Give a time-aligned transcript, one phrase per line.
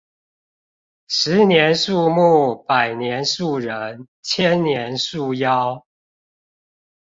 [1.07, 5.85] 十年樹木，百年樹人，千年樹妖